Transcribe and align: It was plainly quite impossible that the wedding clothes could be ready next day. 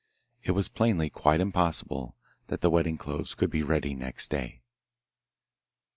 It 0.41 0.53
was 0.53 0.67
plainly 0.67 1.11
quite 1.11 1.39
impossible 1.39 2.15
that 2.47 2.61
the 2.61 2.71
wedding 2.71 2.97
clothes 2.97 3.35
could 3.35 3.51
be 3.51 3.61
ready 3.61 3.93
next 3.93 4.29
day. 4.31 4.63